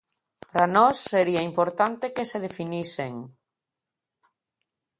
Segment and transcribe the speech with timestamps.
[0.51, 3.13] Para nós, sería importante que se definisen.